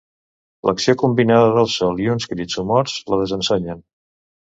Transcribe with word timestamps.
L'acció 0.67 0.95
combinada 1.01 1.51
del 1.57 1.69
sol 1.73 2.01
i 2.05 2.09
uns 2.13 2.25
crits 2.31 2.57
somorts 2.61 2.97
la 3.13 3.21
desensonyen. 3.21 3.85